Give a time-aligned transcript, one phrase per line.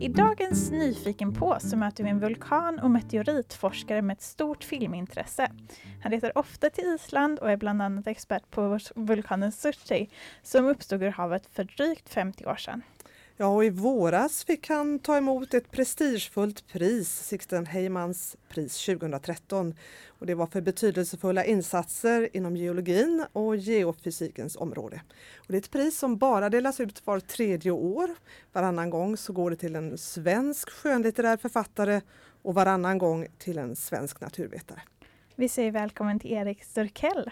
[0.00, 5.50] I dagens Nyfiken på så möter vi en vulkan och meteoritforskare med ett stort filmintresse.
[6.02, 10.06] Han reser ofta till Island och är bland annat expert på vulkanen Surtsey
[10.42, 12.82] som uppstod ur havet för drygt 50 år sedan.
[13.40, 19.74] Ja, och i våras fick han ta emot ett prestigefullt pris, Sixten Heymans pris 2013.
[20.08, 25.00] Och det var för betydelsefulla insatser inom geologin och geofysikens område.
[25.38, 28.10] Och det är ett pris som bara delas ut var tredje år.
[28.52, 32.00] Varannan gång så går det till en svensk skönlitterär författare
[32.42, 34.82] och varannan gång till en svensk naturvetare.
[35.36, 37.30] Vi säger välkommen till Erik Sturkell.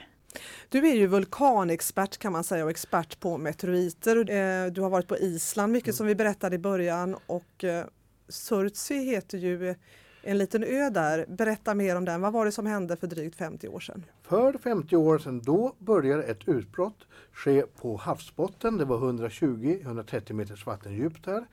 [0.68, 4.16] Du är ju vulkanexpert kan man säga och expert på meteoriter.
[4.16, 7.84] Eh, du har varit på Island mycket som vi berättade i början och eh,
[8.28, 9.74] Surtsey heter ju
[10.22, 11.26] en liten ö där.
[11.28, 12.20] Berätta mer om den.
[12.20, 14.04] Vad var det som hände för drygt 50 år sedan?
[14.22, 18.76] För 50 år sedan då började ett utbrott ske på havsbotten.
[18.76, 21.46] Det var 120-130 meters vattendjup där.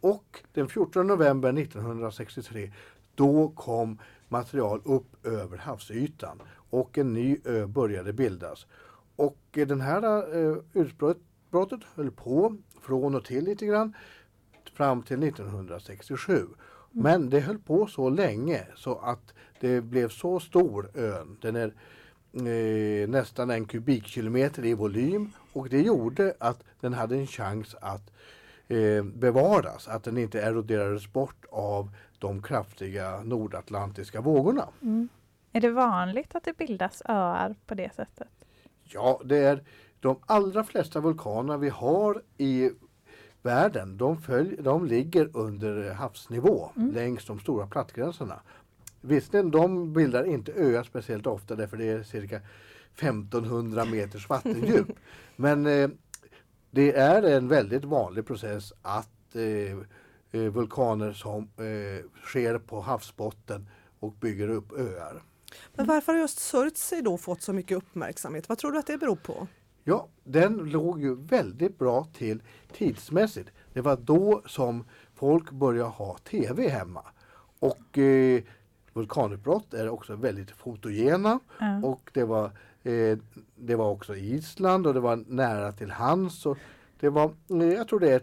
[0.00, 2.72] Och den 14 november 1963
[3.14, 8.66] då kom material upp över havsytan och en ny ö började bildas.
[9.16, 10.02] Och den här
[10.36, 13.94] eh, utbrottet höll på från och till lite grann
[14.74, 16.34] fram till 1967.
[16.34, 16.52] Mm.
[16.92, 21.36] Men det höll på så länge så att det blev så stor ön.
[21.40, 21.74] Den är
[22.32, 28.10] eh, nästan en kubikkilometer i volym och det gjorde att den hade en chans att
[28.68, 34.68] eh, bevaras, att den inte eroderades bort av de kraftiga nordatlantiska vågorna.
[34.82, 35.08] Mm.
[35.52, 38.28] Är det vanligt att det bildas öar på det sättet?
[38.84, 39.62] Ja, det är
[40.00, 42.70] de allra flesta vulkaner vi har i
[43.42, 46.94] världen, de, följ, de ligger under havsnivå mm.
[46.94, 48.40] längs de stora plattgränserna.
[49.00, 52.40] Visserligen, de bildar inte öar speciellt ofta därför det är cirka
[52.94, 54.86] 1500 meters vattendjup.
[55.36, 55.90] Men eh,
[56.70, 59.78] det är en väldigt vanlig process att eh,
[60.32, 63.68] eh vulkaner som eh, sker på havsbotten
[64.00, 65.22] och bygger upp öar.
[65.74, 68.48] Men varför har just Surtsey då fått så mycket uppmärksamhet?
[68.48, 69.46] Vad tror du att det beror på?
[69.84, 73.50] Ja, den låg ju väldigt bra till tidsmässigt.
[73.72, 74.84] Det var då som
[75.14, 77.04] folk började ha TV hemma.
[77.58, 78.42] Och eh,
[78.92, 81.40] vulkanutbrott är också väldigt fotogena.
[81.60, 81.84] Mm.
[81.84, 82.44] Och det var,
[82.82, 83.18] eh,
[83.56, 86.46] det var också Island och det var nära till hands.
[86.46, 86.58] Och
[87.00, 88.22] det var, eh, jag tror det är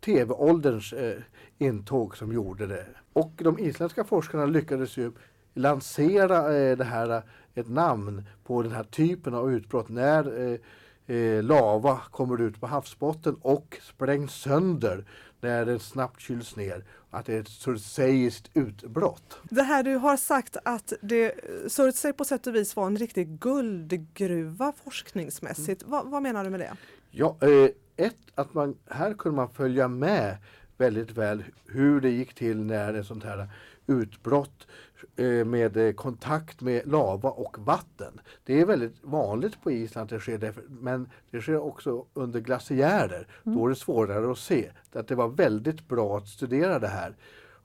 [0.00, 1.20] TV-ålderns eh,
[1.58, 2.86] intåg som gjorde det.
[3.12, 5.12] Och de isländska forskarna lyckades ju
[5.54, 7.22] lansera eh, det här, eh,
[7.54, 12.66] ett namn på den här typen av utbrott när eh, eh, lava kommer ut på
[12.66, 15.04] havsbotten och sprängs sönder
[15.40, 16.84] när den snabbt kyls ner.
[17.10, 19.38] Att det är ett surseiskt utbrott.
[19.50, 21.34] Det här du har sagt att det,
[21.68, 25.82] Surtsey på sätt och vis var en riktig guldgruva forskningsmässigt.
[25.82, 25.90] Mm.
[25.90, 26.72] Va, vad menar du med det?
[27.10, 30.36] Ja, eh, ett, att man, här kunde man följa med
[30.76, 33.48] väldigt väl hur det gick till när ett sånt här
[33.92, 34.66] utbrott
[35.16, 38.20] eh, med eh, kontakt med lava och vatten.
[38.44, 42.40] Det är väldigt vanligt på Island att det sker, därför, men det sker också under
[42.40, 43.26] glaciärer.
[43.46, 43.58] Mm.
[43.58, 44.70] Då är det svårare att se.
[44.92, 47.16] Att det var väldigt bra att studera det här.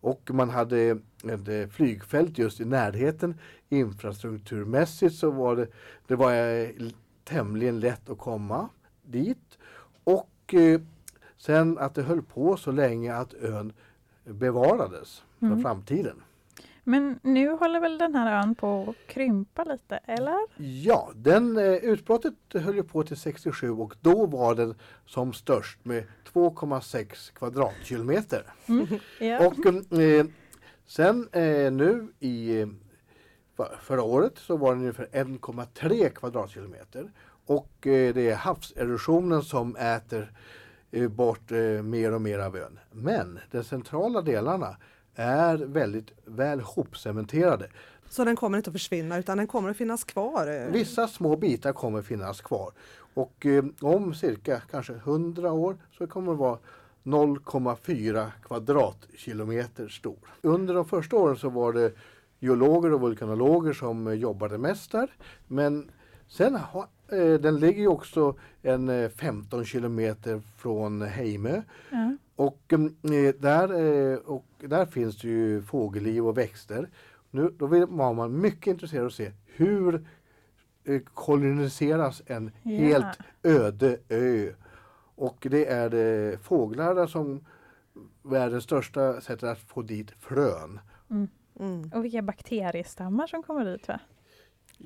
[0.02, 0.78] Och man hade
[1.24, 3.40] ett eh, flygfält just i närheten.
[3.70, 5.68] Infrastrukturmässigt så var det,
[6.08, 6.32] det var
[7.24, 8.70] tämligen lätt att komma
[9.04, 9.58] dit.
[10.04, 10.56] Och
[11.38, 13.74] sen att det höll på så länge att ön
[14.24, 15.62] bevarades för mm.
[15.62, 16.22] framtiden.
[16.84, 20.38] Men nu håller väl den här ön på att krympa lite, eller?
[20.58, 24.76] Ja, den, eh, utbrottet höll ju på till 67 och då var den
[25.06, 26.04] som störst med
[26.34, 28.44] 2,6 kvadratkilometer.
[28.66, 28.88] Mm.
[29.20, 29.48] Ja.
[29.48, 30.26] Och eh,
[30.86, 32.66] sen eh, nu i
[33.82, 37.12] förra året så var den ungefär 1,3 kvadratkilometer.
[37.46, 40.32] Och eh, det är havserosionen som äter
[40.92, 42.80] eh, bort eh, mer och mer av ön.
[42.92, 44.78] Men de centrala delarna
[45.18, 47.68] är väldigt väl hopcementerade.
[48.10, 50.72] Så den kommer inte att försvinna utan den kommer att finnas kvar?
[50.72, 52.72] Vissa små bitar kommer att finnas kvar.
[53.14, 56.58] Och eh, om cirka kanske 100 år så kommer det vara
[57.04, 60.18] 0,4 kvadratkilometer stor.
[60.42, 61.94] Under de första åren så var det
[62.40, 65.10] geologer och vulkanologer som jobbade mest där.
[65.48, 65.92] Men
[66.28, 71.62] sen har eh, den ligger ju också en 15 eh, kilometer från Heimö.
[71.92, 72.18] Mm.
[72.38, 73.74] Och, eh, där,
[74.14, 76.90] eh, och där finns det ju fågelliv och växter.
[77.32, 80.08] Nu, då var man mycket intresserad av att se hur
[80.84, 82.84] eh, koloniseras en yeah.
[82.84, 84.50] helt öde ö.
[85.16, 87.46] Och det är det fåglar som
[88.32, 90.80] är det största sättet att få dit frön.
[91.10, 91.28] Mm.
[91.60, 91.92] Mm.
[91.96, 94.00] Och vilka bakteriestammar som kommer dit va?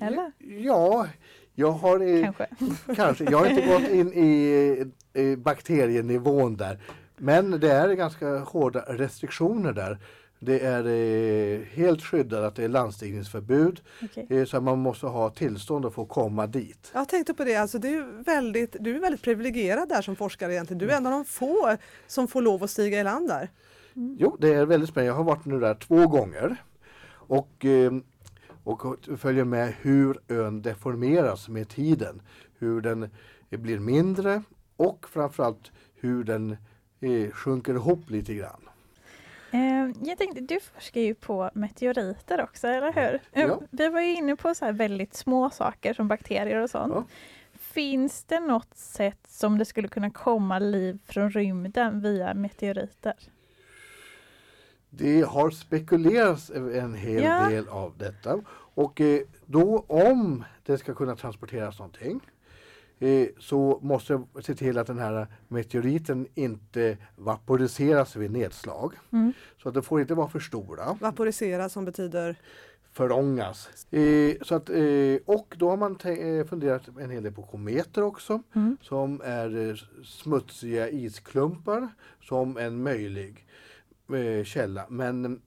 [0.00, 0.32] Eller?
[0.38, 1.08] Ja,
[1.54, 2.48] jag har, kanske.
[2.96, 3.24] kanske.
[3.24, 6.78] Jag har inte gått in i, i bakterienivån där.
[7.22, 9.98] Men det är ganska hårda restriktioner där.
[10.38, 13.80] Det är eh, helt skyddat att det är landstigningsförbud.
[14.02, 14.26] Okej.
[14.30, 16.90] Eh, så man måste ha tillstånd att få komma dit.
[16.94, 20.52] Jag tänkte på det, alltså det är väldigt, du är väldigt privilegierad där som forskare
[20.52, 20.78] egentligen.
[20.78, 21.76] Du är en av de få
[22.06, 23.50] som får lov att stiga i land där.
[23.94, 25.08] Jo, det är väldigt spännande.
[25.08, 26.56] Jag har varit nu där två gånger.
[27.10, 27.92] Och, eh,
[28.64, 32.22] och följer med hur ön deformeras med tiden.
[32.58, 33.10] Hur den
[33.50, 34.42] blir mindre
[34.76, 36.56] och framförallt hur den
[37.02, 38.68] eh, sjunker ihop lite grann.
[39.50, 43.20] Eh, jag tänkte, du forskar ju på meteoriter också, eller hur?
[43.32, 43.60] Eh, Ja.
[43.70, 46.92] Vi var ju inne på så väldigt små saker som bakterier och sånt.
[46.94, 47.04] Ja.
[47.54, 53.14] Finns det något sätt som det skulle kunna komma liv från rymden via meteoriter?
[54.90, 57.48] Det har spekulerats en hel Ja.
[57.48, 58.40] del av detta.
[58.74, 62.20] Och eh, då om det ska kunna transporteras någonting
[63.02, 68.94] eh, så måste jag se till att den här meteoriten inte vaporiseras vid nedslag.
[69.12, 69.32] Mm.
[69.62, 70.96] Så att det får inte vara för stora.
[71.00, 72.36] Vaporisera som betyder
[72.92, 73.86] förångas.
[73.90, 75.98] Eh, så att, eh, och då har man
[76.48, 78.76] funderat en hel del på kometer också Mm.
[78.82, 81.88] som är eh, smutsiga isklumpar
[82.22, 83.46] som en möjlig
[84.44, 84.86] källa.
[84.88, 85.40] Men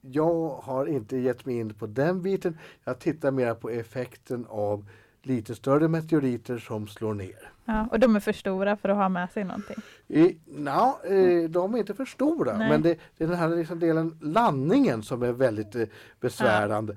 [0.00, 2.58] jag har inte gett mig in på den biten.
[2.84, 4.84] Jag tittar mer på effekten av
[5.28, 7.52] lite större meteoriter som slår ner.
[7.64, 9.76] Ja, och de är för stora för att ha med sig någonting.
[10.08, 12.70] I, na, eh, de är inte för stora Nej.
[12.70, 15.86] men det, det är den här liksom delen landningen som är väldigt eh,
[16.20, 16.96] besvärande.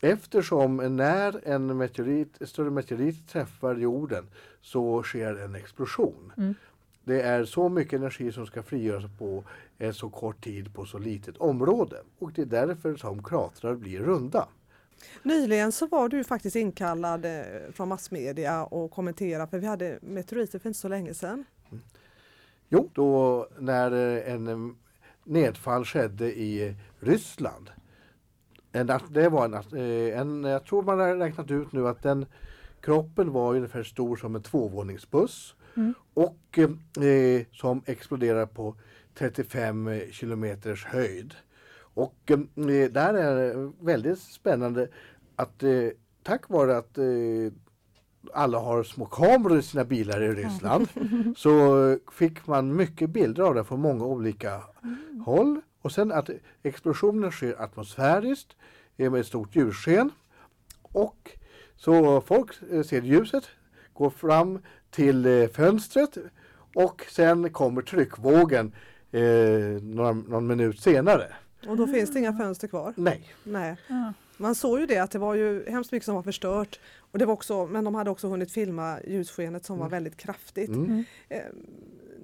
[0.00, 4.26] Eftersom när en meteorit, större meteorit träffar jorden
[4.60, 6.32] så sker en explosion.
[6.36, 6.54] Mm.
[7.04, 9.44] Det är så mycket energi som ska frigöras på
[9.78, 11.96] en så kort tid på så litet område.
[12.18, 14.48] Och det är därför som kratrar blir runda.
[15.22, 20.58] Nyligen så var du faktiskt inkallad eh, från massmedia och kommentera för vi hade meteoriter
[20.58, 21.44] för inte så länge sedan.
[22.68, 24.74] Jo, då när eh, en eh,
[25.24, 27.70] nedfall skedde i Ryssland.
[28.72, 29.78] En, det var en,
[30.12, 32.26] en, jag tror man har räknat ut nu att den
[32.80, 35.94] kroppen var ungefär stor som en tvåvåningsbuss Mm.
[36.14, 38.76] och eh, som exploderar på
[39.14, 41.34] 35 kilometers höjd.
[41.94, 42.38] Och eh,
[42.90, 44.88] där är det väldigt spännande
[45.36, 45.88] att eh,
[46.22, 47.04] tack vare att eh,
[48.32, 50.88] alla har små kameror i sina bilar i Ryssland
[51.36, 54.62] så fick man mycket bilder av det från många olika
[55.24, 55.60] håll.
[55.82, 56.30] Och sen att
[56.62, 58.56] explosionen sker atmosfäriskt
[58.96, 60.10] eh, med ett stort ljussken.
[60.82, 61.30] Och
[61.76, 63.44] så folk eh, ser ljuset,
[63.92, 64.58] går fram
[64.90, 66.18] till eh, fönstret
[66.74, 68.74] och sen kommer tryckvågen
[69.10, 71.32] eh, några, någon minut senare.
[71.68, 72.94] Och då finns det inga fönster kvar.
[72.96, 73.76] Nej, Nej.
[73.88, 74.12] Ja.
[74.36, 76.80] Man såg ju det att det var ju hemskt mycket som var förstört.
[76.98, 80.68] Och det var också, men de hade också hunnit filma ljusskenet som var väldigt kraftigt.
[80.68, 81.04] mm.
[81.28, 81.40] Eh,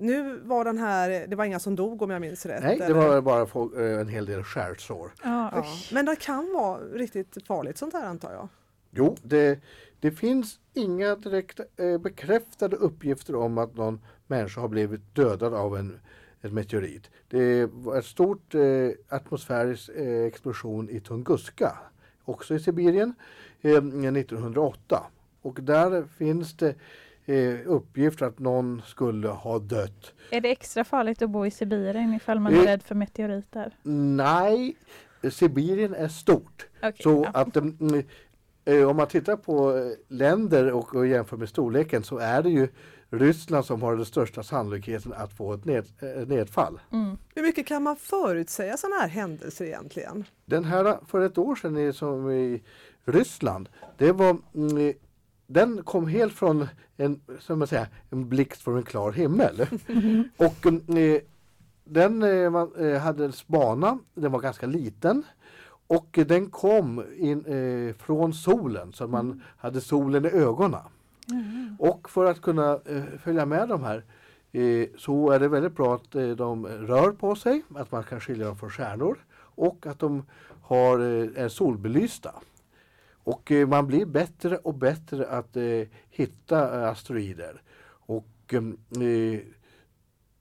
[0.00, 2.62] nu var den här, det var inga som dog om jag minns rätt.
[2.62, 2.94] Nej det eller?
[2.94, 5.12] var bara folk, eh, en hel del skärsår.
[5.23, 5.61] Ja, Ja.
[5.61, 5.91] usch.
[5.93, 8.49] Men det kan vara riktigt farligt sånt här antar jag.
[8.91, 9.61] Jo, det,
[10.00, 15.76] det finns inga direkt eh, bekräftade uppgifter om att någon människa har blivit dödad av
[15.76, 16.00] en,
[16.40, 17.11] en meteorit.
[17.29, 18.61] Det var en stort eh,
[19.08, 21.79] atmosfärisk eh, explosion i Tunguska,
[22.25, 23.14] också i Sibirien,
[23.61, 25.02] eh, 1908.
[25.43, 26.75] Och där finns det
[27.26, 30.15] eh, uppgifter att någon skulle ha dött.
[30.31, 32.65] Är det extra farligt att bo i Sibirien ifall man är Eh.
[32.67, 33.77] rädd för meteoriter?
[33.82, 34.77] Nej,
[35.31, 36.67] Sibirien är stort.
[36.79, 37.41] Okej, Så ja.
[37.41, 38.03] att mm,
[38.65, 42.51] eh, om man tittar på eh, länder och, och jämför med storleken så är det
[42.51, 42.69] ju
[43.10, 46.81] Ryssland som har den största sannolikheten att få ett ned, eh, nedfall.
[46.93, 47.19] Mm.
[47.34, 50.24] Hur mycket kan man förutsäga sådana här händelser egentligen?
[50.44, 52.62] Den här för ett år sedan i, som i
[53.05, 54.93] Ryssland, det var, mm,
[55.46, 59.60] den kom helt från en, som man säger, en blixt från en klar himmel.
[60.36, 61.20] och mm,
[61.84, 65.22] den eh, man, eh, hade en spana, den var ganska liten.
[65.86, 70.81] Och den kom in, eh, från solen så man hade solen i ögonen.
[71.79, 74.05] Och för att kunna eh, följa med de här
[74.53, 78.20] eh, så är det väldigt bra att eh, de rör på sig, att man kan
[78.20, 80.27] skilja dem från stjärnor och att de
[80.63, 82.35] har, eh, är solbelysta.
[83.13, 87.63] Och eh, man blir bättre och bättre att eh, hitta eh, asteroider.
[87.89, 89.41] Och eh,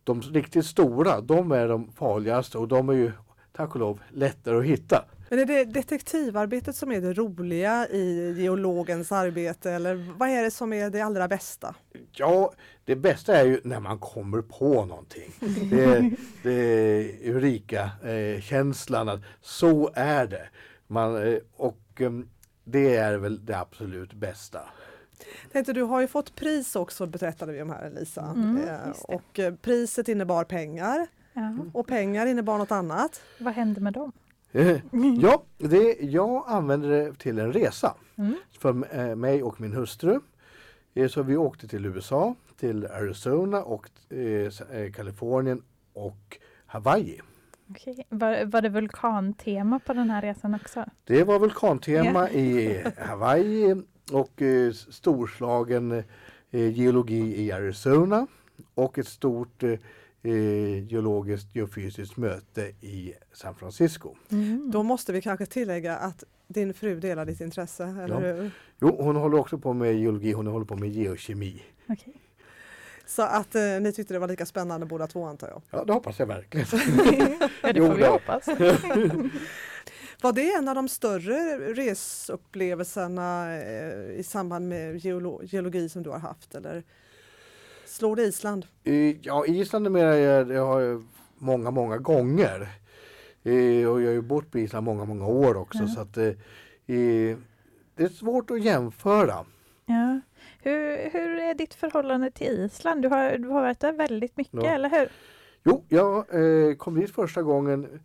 [0.03, 3.11] de riktigt stora, de är de farligaste och de är ju
[3.51, 5.05] tack och lov lättare att hitta.
[5.29, 10.51] Men är det detektivarbetet som är det roliga i geologens arbete eller vad är det
[10.51, 11.75] som är det allra bästa?
[12.11, 12.53] Ja,
[12.85, 15.31] det bästa är ju när man kommer på någonting.
[15.69, 16.11] Det,
[16.43, 20.49] det Eureka-känslan att så är det.
[20.87, 22.11] Man, eh, och eh,
[22.63, 24.59] det är väl det absolut bästa.
[25.51, 28.21] Tänkte, du har ju fått pris också berättade vi om här Lisa.
[28.21, 31.55] Mm, Eh, och eh, priset innebar pengar Ja.
[31.73, 33.21] och pengar innebar något annat.
[33.39, 34.11] Vad hände med dem?
[34.57, 34.77] Eh,
[35.21, 38.35] Ja, det, jag använde det till en resa Mm.
[38.59, 40.19] för eh, mig och min hustru.
[40.93, 47.19] Eh, Så vi åkte till USA, till Arizona och eh, Kalifornien och Hawaii.
[47.69, 48.05] Okej.
[48.09, 50.85] Var, var det vulkantema på den här resan också?
[51.03, 53.75] Det var vulkantema i Hawaii
[54.11, 55.91] och eh, storslagen
[56.51, 58.27] eh, geologi i Arizona
[58.75, 59.63] och ett stort
[60.27, 64.15] eh, geologiskt geofysiskt möte i San Francisco.
[64.31, 64.71] Mm.
[64.71, 68.33] Då måste vi kanske tillägga att din fru delar ditt intresse, eller Ja.
[68.33, 68.51] hur?
[68.81, 71.63] Jo, hon håller också på med geologi, hon håller på med geokemi.
[71.89, 72.13] Okej.
[73.05, 75.61] Så att eh, ni tyckte det var lika spännande båda två antar jag.
[75.71, 76.67] Ja, det hoppas jag verkligen.
[77.61, 78.47] Ja, det Jo får vi hoppas.
[80.21, 86.09] Var det en av de större resupplevelserna eh, i samband med geolo geologi som du
[86.09, 86.83] har haft eller
[87.97, 88.65] slår det Island?
[89.21, 91.01] Ja, Island är mer, jag, jag har ju
[91.37, 92.61] många, många gånger.
[93.43, 93.51] Och
[93.81, 95.87] jag har ju bott på Island många, många år också Ja.
[95.87, 96.31] så att eh,
[96.85, 99.45] det är svårt att jämföra.
[99.85, 100.19] Ja.
[100.61, 103.01] Hur, hur är ditt förhållande till Island?
[103.01, 104.69] Du har, du har varit där väldigt mycket, Ja.
[104.69, 105.09] eller hur?
[105.63, 106.17] Jo, jag
[106.69, 107.99] eh, kom dit första gången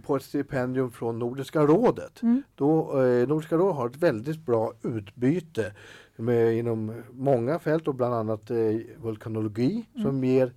[0.00, 2.22] på ett stipendium från Nordiska rådet.
[2.22, 2.42] Mm.
[2.54, 5.72] Då, eh, Nordiska rådet har ett väldigt bra utbyte
[6.16, 8.56] med, inom många fält och bland annat eh,
[8.96, 10.52] vulkanologi som ger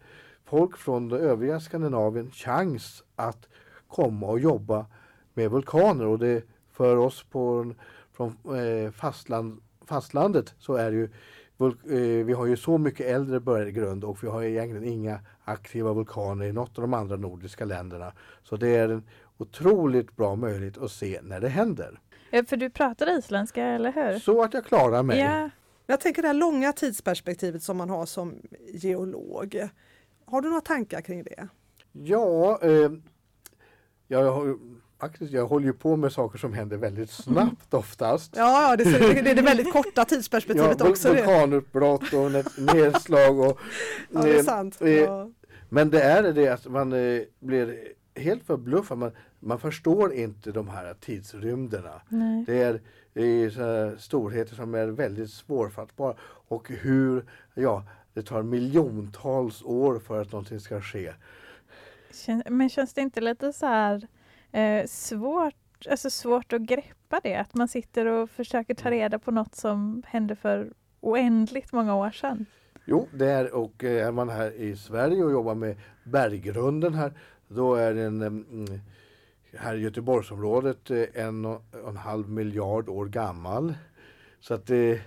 [0.46, 3.48] folk från det övriga Skandinavien chans att
[3.88, 4.86] komma och jobba
[5.34, 6.06] med vulkaner.
[6.06, 7.74] Och det för oss på,
[8.14, 11.10] från eh, fastland, fastlandet så är det ju
[12.26, 16.54] vi har ju så mycket äldre berggrund och vi har egentligen inga aktiva vulkaner i
[16.54, 18.14] något av de andra nordiska länderna.
[18.44, 19.04] Så det är en
[19.38, 22.00] otroligt bra möjlighet att se när det händer.
[22.30, 24.20] Ja, för du pratar isländska, eller hur?
[24.20, 25.20] Så att jag klarar mig.
[25.20, 25.50] Ja.
[25.90, 28.42] Jag tänker det här långa tidsperspektivet som man har som
[28.74, 29.70] geolog.
[30.26, 31.48] Har du några tankar kring det?
[31.92, 32.92] Ja, eh,
[34.08, 34.58] jag, har,
[35.00, 38.34] faktiskt, jag håller ju på med saker som händer väldigt snabbt oftast.
[38.36, 41.08] Ja, ja det, det är det väldigt korta tidsperspektivet vul- också.
[41.08, 41.16] Det.
[41.16, 43.40] vulkanutbrott och ned- nedslag.
[43.40, 43.60] Och,
[44.12, 44.82] Ja, det är sant.
[44.82, 45.30] eh, Ja.
[45.70, 47.78] Men det är det att man eh, blir
[48.16, 48.98] helt förbluffad.
[48.98, 52.02] Man, man förstår inte de här tidsrymderna.
[52.10, 52.44] Nej.
[52.48, 52.74] Det är
[53.14, 56.16] eh, här storheter som är väldigt svårfattbara
[56.48, 61.14] och hur, ja, det tar miljontals år för att någonting ska ske.
[62.50, 64.08] Men känns det inte lite så här
[64.52, 67.36] eh, svårt, alltså svårt att greppa det?
[67.36, 72.12] Att man sitter och försöker ta reda på något som hände för oändligt många år
[72.12, 72.46] sedan.
[72.86, 77.14] Jo, det är och eh, är man här i Sverige och jobbar med berggrunden här,
[77.48, 78.66] då är den mm,
[79.58, 83.74] här i Göteborgsområdet eh, en och en halv miljard år gammal.
[84.40, 85.02] Så att det,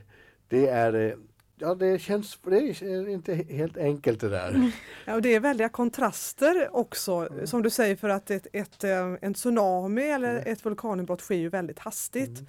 [0.49, 1.17] det är,
[1.61, 4.73] ja det känns, det är inte helt enkelt det där.
[5.05, 9.15] Ja, och det är väldiga kontraster också, som du säger, för att ett, ett, eh,
[9.21, 12.43] en tsunami eller ett vulkanutbrott sker ju väldigt hastigt.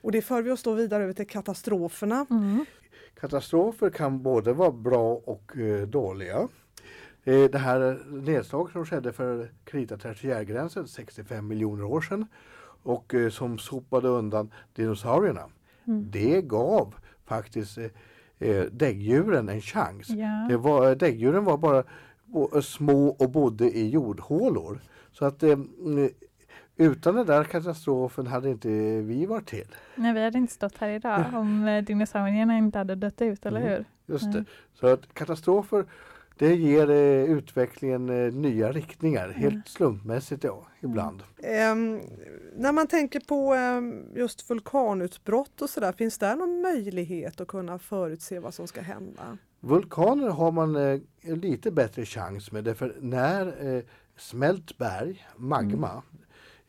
[0.00, 2.26] Och det för vi oss då vidare över till katastroferna.
[2.30, 2.64] Mm.
[3.20, 6.48] Katastrofer kan både vara bra och eh, dåliga.
[7.24, 12.26] Eh, det här nedslaget som skedde för krita tertiärgränsen 65 miljoner år sedan
[12.82, 15.44] och eh, som sopade undan dinosaurierna.
[15.86, 16.10] Mm.
[16.10, 16.94] Det gav
[17.24, 17.78] faktiskt
[18.38, 20.08] eh, eh, däggdjuren en chans.
[20.08, 20.46] Ja.
[20.48, 21.84] Det var, däggdjuren var bara
[22.24, 24.80] bo- små och bodde i jordhålor.
[25.12, 26.10] Så att eh, mm,
[26.76, 28.68] utan den där katastrofen hade inte
[29.00, 29.66] vi varit till.
[29.94, 33.60] Nej, vi hade inte stått här idag om eh, dinosaurierna inte hade dött ut, eller
[33.60, 33.72] Mm.
[33.72, 33.84] hur?
[34.14, 34.44] Just det.
[34.74, 35.84] Så att katastrofer
[36.38, 41.22] det ger eh, utvecklingen eh, nya riktningar, helt slumpmässigt ja, ibland.
[41.42, 42.00] Ehm,
[42.58, 47.78] när man tänker på ehm, just vulkanutbrott och sådär, finns det någon möjlighet att kunna
[47.78, 49.38] förutse vad som ska hända?
[49.60, 53.82] Vulkaner har man eh, lite bättre chans med därför när eh,
[54.16, 56.02] smält berg, magma,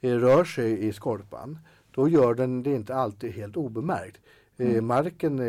[0.01, 1.60] eh, rör sig i skorpan
[1.91, 4.22] då gör den det inte alltid helt obemärkt.
[4.58, 5.39] Eh, marken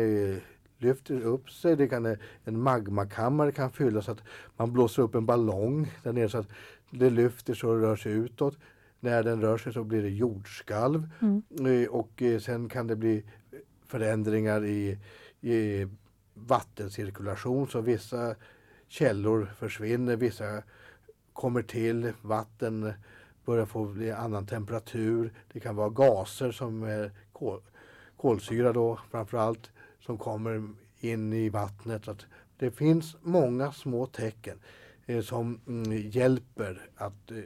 [0.77, 2.05] lyfter upp sig, det kan,
[2.43, 4.23] en magmakammare kan fyllas så att
[4.57, 6.49] man blåser upp en ballong där nere så att
[6.91, 8.57] det lyfter så det rör sig utåt.
[8.99, 11.43] När den rör sig så blir det jordskalv Mm.
[11.65, 13.23] Eh, och eh, sen kan det bli
[13.85, 14.99] förändringar i,
[15.41, 15.87] i
[16.33, 18.35] vattencirkulation så vissa
[18.87, 20.63] källor försvinner, vissa
[21.33, 22.93] kommer till, vatten
[23.45, 25.33] börjar få annan temperatur.
[25.53, 27.61] Det kan vara gaser som är kol,
[28.17, 32.05] kolsyra då framförallt som kommer in i vattnet.
[32.05, 32.25] Så att
[32.57, 34.59] det finns många små tecken
[35.05, 37.37] eh, som mm, hjälper att eh,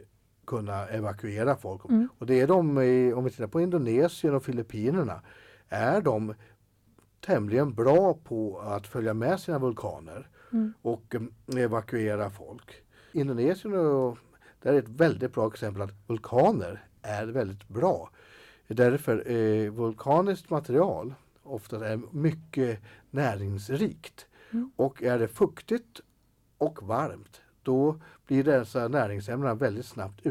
[0.46, 1.84] kunna evakuera folk.
[1.88, 2.08] Mm.
[2.18, 5.20] Och det är de, i- om vi tittar på Indonesien och Filippinerna,
[5.68, 6.34] är de
[7.20, 10.72] tämligen bra på att följa med sina vulkaner Mm.
[10.82, 12.74] och eh, evakuera folk.
[13.12, 14.18] Indonesien och,
[14.62, 18.10] där är ett väldigt bra exempel att vulkaner är väldigt bra.
[18.68, 24.26] Därför eh, vulkaniskt material ofta är mycket näringsrikt.
[24.50, 24.70] Mm.
[24.76, 26.00] Och är det fuktigt
[26.58, 30.26] och varmt då blir dessa näringsämnen väldigt snabbt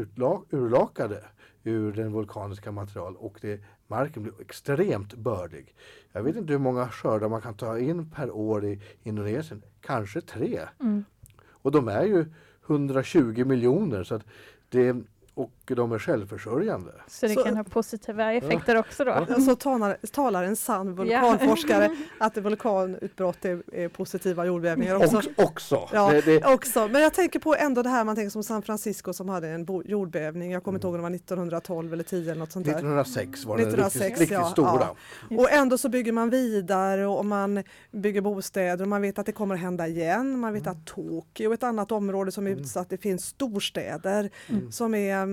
[0.50, 1.24] urlakade
[1.64, 5.74] ur den vulkaniska material och det, marken blir extremt bördig.
[6.12, 9.62] Jag vet inte hur många skördar man kan ta in per år i Indonesien.
[9.80, 10.60] Kanske tre.
[10.80, 11.04] Mm.
[11.46, 12.26] Och de är ju
[12.66, 14.24] 120 miljoner så att
[14.68, 14.96] det,
[15.34, 16.92] och de är självförsörjande.
[17.08, 19.10] Så det Så- kan ha positiva effekter också då?
[19.10, 19.26] Ja.
[19.26, 25.16] Så alltså, talar, talar en sann vulkanforskare att vulkanutbrott är, är positiva jordbävningar också.
[25.16, 25.30] Också.
[25.36, 25.88] också.
[25.92, 26.88] Ja, Det, det, också.
[26.88, 29.64] Men jag tänker på ändå det här man tänker som San Francisco som hade en
[29.64, 30.52] bo- jordbävning.
[30.52, 32.72] Jag kommer inte ihåg om det var 1912 eller 10 eller något sånt där.
[32.72, 34.88] 1906 var den 1906, riktigt, riktigt ja, stora.
[35.30, 35.36] ja.
[35.38, 39.32] Och ändå så bygger man vidare och man bygger bostäder och man vet att det
[39.32, 40.38] kommer att hända igen.
[40.38, 42.90] Man vet att Tokyo är ett annat område som är utsatt.
[42.90, 44.72] Det finns storstäder Mm.
[44.72, 45.23] som är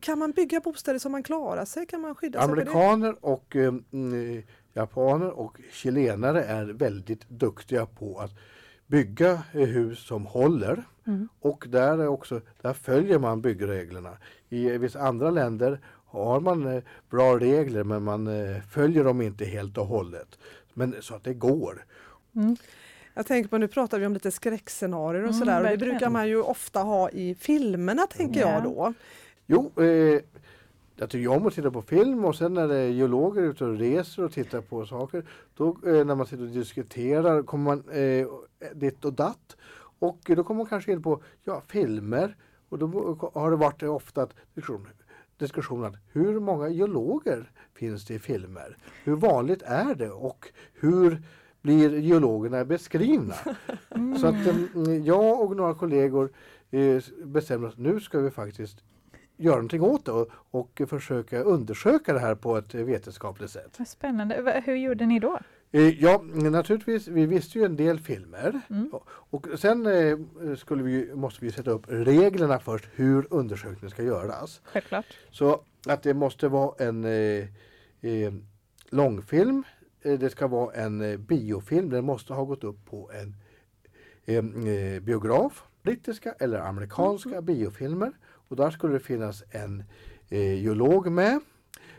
[0.00, 1.86] kan man bygga bostäder som man klarar sig?
[1.86, 2.40] Kan man skydda?
[2.40, 8.30] Amerikaner och eh, mm, japaner och chilenare är väldigt duktiga på att
[8.86, 10.84] bygga eh, hus som håller.
[11.06, 11.28] Mm.
[11.40, 14.16] Och där, är också, där följer man byggreglerna.
[14.48, 19.44] I vissa andra länder har man eh, bra regler men man eh, följer dem inte
[19.44, 20.38] helt och hållet.
[20.74, 21.84] Men så att det går.
[22.36, 22.56] Mm.
[23.20, 25.90] Jag tänker på, nu pratar vi om lite skräckscenarier och Mm, sådär och det verkligen.
[25.92, 28.52] brukar man ju ofta ha i filmerna tänker Ja.
[28.52, 28.94] jag då.
[29.46, 30.20] Jo, eh,
[30.96, 33.78] jag tycker om att titta på film och sen när det är geologer ute och
[33.78, 35.24] reser och tittar på saker,
[35.56, 38.26] då eh, när man sitter och diskuterar kommer man eh,
[38.74, 39.56] ditt och datt
[39.98, 42.36] och då kommer man kanske in på ja, filmer
[42.68, 42.86] och då
[43.34, 44.88] har det varit ofta att diskussion,
[45.38, 48.76] diskussion att hur många geologer finns det i filmer?
[49.04, 51.22] Hur vanligt är det och hur
[51.62, 53.34] blir geologerna beskrivna?
[54.20, 56.30] Så att eh, jag och några kollegor
[56.70, 58.78] eh, bestämde oss nu ska vi faktiskt
[59.36, 63.74] göra någonting åt det och, och försöka undersöka det här på ett vetenskapligt sätt.
[63.78, 64.62] Vad spännande.
[64.66, 65.38] Hur gjorde ni då?
[65.72, 68.90] Eh, Ja, naturligtvis, vi visste ju en del filmer Mm.
[69.30, 70.18] och- sen eh,
[70.56, 74.60] skulle vi, måste vi sätta upp reglerna först hur undersökningen ska göras.
[74.64, 75.06] Självklart.
[75.30, 78.32] Så att det måste vara en eh,
[78.90, 79.62] långfilm,
[80.02, 83.34] det ska vara en eh, biofilm, den måste ha gått upp på en
[84.24, 88.12] eh, eh, biograf, brittiska eller amerikanska biofilmer.
[88.48, 89.84] Och där skulle det finnas en
[90.28, 91.40] eh, geolog med,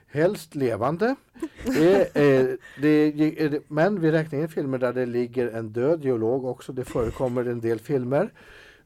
[0.08, 1.16] helst levande.
[1.66, 6.74] Det, är det, men vi räknar in filmer där det ligger en död geolog också,
[6.74, 8.34] det förekommer en del filmer.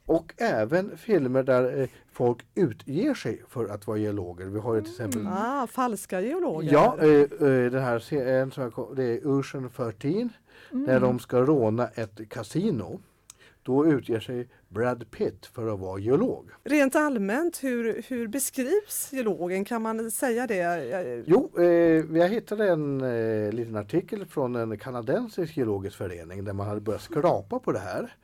[0.05, 4.45] Och även filmer där eh, folk utger sig för att vara geologer.
[4.45, 6.73] Vi har ju till exempel Ah, falska geologer.
[6.73, 10.29] Ja, eh, eh, den här, en som jag kom- det är Ocean 13
[10.71, 12.99] när de ska råna ett kasino.
[13.63, 16.49] Då utger sig Brad Pitt för att vara geolog.
[16.63, 19.65] Rent allmänt, hur, hur beskrivs geologen?
[19.65, 21.23] Kan man säga det?
[21.25, 21.63] Jo, eh,
[22.17, 27.01] jag hittade en eh, liten artikel från en kanadensisk geologisk förening där man hade börjat
[27.01, 28.15] skrapa på det här.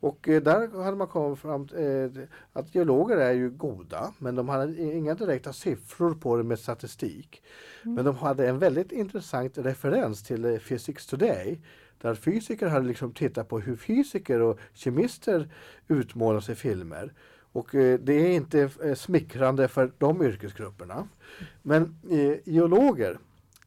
[0.00, 4.34] Och eh, där hade man kommit fram till eh, att geologer är ju goda men
[4.34, 7.42] de hade inga direkta siffror på det med statistik.
[7.82, 11.60] Men de hade en väldigt intressant referens till eh, Physics Today
[12.00, 15.48] där fysiker hade liksom tittat på hur fysiker och kemister
[15.88, 17.12] utmålas i filmer.
[17.52, 17.68] Och
[18.00, 21.08] det är inte smickrande för de yrkesgrupperna.
[21.62, 21.98] Men
[22.44, 23.18] geologer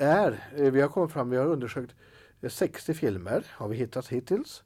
[0.02, 0.40] är,
[0.72, 1.96] vi har kommit fram, vi har undersökt
[2.42, 4.64] eh, 60 filmer har vi hittat hittills.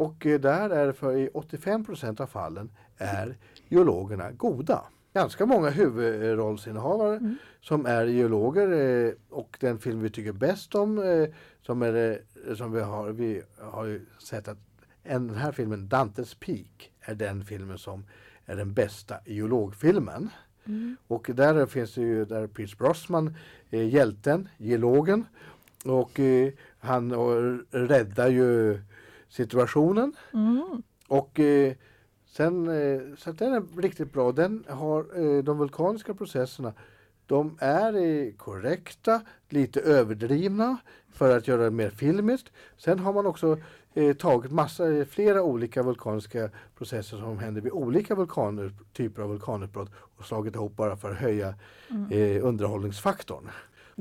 [0.00, 3.36] Och eh, där är det för i 85% av fallen är
[3.68, 4.84] geologerna goda.
[5.12, 7.36] Ganska många huvudrollsinnehavare Mm.
[7.60, 11.28] som är geologer eh, och den film vi tycker bäst om eh,
[11.62, 12.20] som, är,
[12.54, 14.58] som vi har, vi har sett att
[15.02, 18.04] en, den här filmen Dantes Peak är den filmen som
[18.46, 20.30] är den bästa geologfilmen.
[20.64, 20.96] Mm.
[21.06, 23.34] Och där finns det ju där Pierce Brosnan,
[23.70, 25.24] eh, hjälten, geologen.
[25.84, 27.12] Och eh, han
[27.70, 28.80] räddar ju
[29.30, 30.12] situationen.
[30.34, 30.82] Mm.
[31.08, 31.72] Och eh,
[32.26, 34.32] sen, eh, så den är riktigt bra.
[34.32, 36.72] Den har eh, de vulkaniska processerna.
[37.26, 40.76] De är eh, korrekta, lite överdrivna
[41.12, 42.52] för att göra det mer filmiskt.
[42.76, 43.58] Sen har man också
[43.94, 49.28] eh, tagit massa, eh, flera olika vulkaniska processer som händer vid olika vulkaner, typer av
[49.28, 51.54] vulkanutbrott och slagit ihop bara för att höja
[51.90, 52.10] Mm.
[52.10, 53.48] eh, underhållningsfaktorn.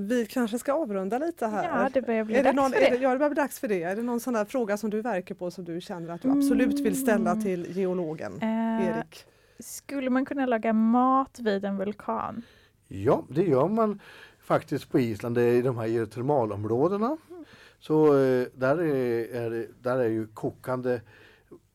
[0.07, 1.63] Vi kanske ska avrunda lite här.
[1.63, 2.97] Ja, det börjar bli är det dags någon, för är det.
[2.97, 3.83] det, ja, det börjar bli dags för det.
[3.83, 6.29] Är det någon sån där fråga som du verkar på som du känner att du
[6.31, 7.43] absolut vill ställa Mm.
[7.43, 8.33] till geologen?
[8.41, 9.25] Eh, Erik?
[9.59, 12.41] skulle man kunna laga mat vid en vulkan?
[12.87, 13.99] Ja, det gör man
[14.39, 17.17] faktiskt på Island, det är i de här geotermalområdena.
[17.79, 21.01] så eh, där är, är, där är ju kokande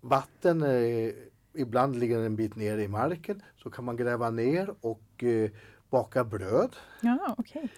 [0.00, 0.62] vatten.
[0.62, 1.10] Eh,
[1.54, 3.42] ibland ligger den en bit ner i marken.
[3.56, 5.50] Så kan man gräva ner och eh,
[5.90, 6.76] baka bröd.
[7.00, 7.68] Ja, okej.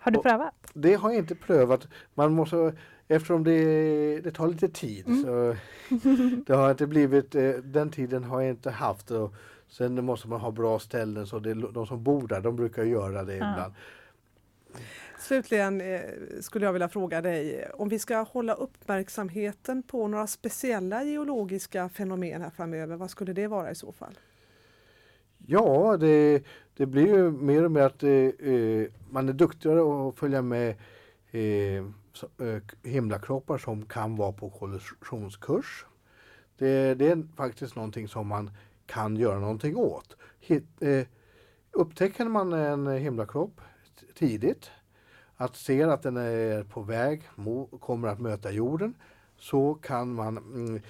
[0.00, 0.54] Har du Och- prövat?
[0.74, 1.88] Det har jag inte prövat.
[2.14, 2.74] Man måste,
[3.08, 5.06] eftersom det, det tar lite tid.
[5.06, 5.22] Mm.
[5.22, 5.56] Så
[6.46, 9.10] det har inte blivit, eh, den tiden har jag inte haft.
[9.10, 9.34] Och
[9.68, 13.24] sen måste man ha bra ställen så det, de som bor där de brukar göra
[13.24, 13.52] det Ja.
[13.52, 13.72] ibland.
[15.18, 16.00] Slutligen eh,
[16.40, 22.42] skulle jag vilja fråga dig om vi ska hålla uppmärksamheten på några speciella geologiska fenomen
[22.42, 24.18] här framöver, vad skulle det vara i så fall?
[25.46, 26.42] Ja, det,
[26.80, 30.76] det blir ju mer och mer att eh, eh man är duktigare att följa med
[31.30, 35.86] eh, eh himlakroppar som kan vara på kollisionskurs.
[36.58, 38.50] Det, det är faktiskt någonting som man
[38.86, 40.16] kan göra någonting åt.
[40.38, 41.06] Hit, eh,
[41.70, 43.60] upptäcker man en himlakropp
[44.14, 44.70] tidigt,
[45.36, 48.94] att ser att den är på väg, mo, kommer att möta jorden,
[49.36, 50.82] så kan man mm,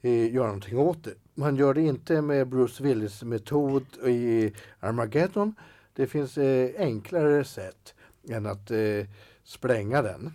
[0.00, 1.14] eh, göra någonting åt det.
[1.34, 5.54] Man gör det inte med Bruce Willis metod i Armageddon.
[5.92, 7.94] Det finns eh, enklare sätt
[8.28, 9.06] än att eh,
[9.44, 10.32] spränga den.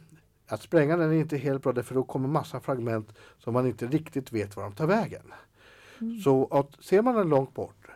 [0.47, 3.85] Att spränga den är inte helt bra för då kommer massa fragment som man inte
[3.85, 5.33] riktigt vet var de tar vägen.
[6.23, 7.87] Så att, ser man den långt bort,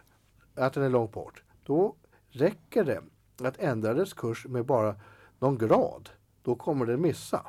[0.56, 1.96] att den är långt bort, då
[2.30, 3.02] räcker det
[3.48, 4.96] att ändra dess kurs med bara
[5.40, 6.10] någon grad.
[6.44, 7.48] Då kommer den missa.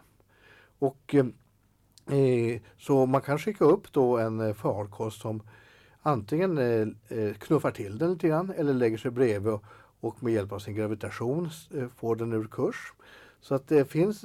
[0.78, 1.14] Och
[2.10, 5.42] Eh, så man kan skicka upp då en eh, farkost som
[6.02, 9.58] antingen eh, knuffar till den lite grann eller lägger sig bredvid
[10.00, 11.50] och, med hjälp av sin gravitation
[11.96, 12.92] får den ur kurs.
[13.40, 14.24] Så att det finns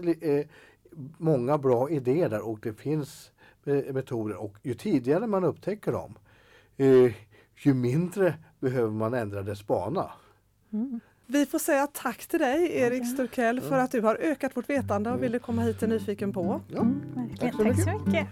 [1.18, 3.32] många bra idéer där och det finns
[3.64, 6.14] metoder och ju tidigare man upptäcker dem
[7.66, 10.12] ju mindre behöver man ändra dess bana.
[10.74, 11.00] Mm.
[11.28, 15.12] Vi får säga tack till dig Erik Sturkell för att du har ökat vårt vetande
[15.12, 16.62] och ville komma hit till Nyfiken på.
[16.68, 16.82] Ja.
[16.82, 17.02] Mm.
[17.40, 18.28] Tack så Tack så mycket.